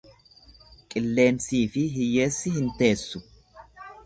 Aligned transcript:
Qilleensiifi 0.93 1.85
hiyyeessi 1.99 2.55
hin 2.57 2.73
teessu. 2.81 3.23